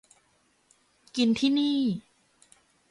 [1.15, 1.79] กินที่นี่